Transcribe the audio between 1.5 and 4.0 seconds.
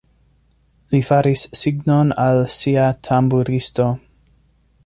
signon al sia tamburisto.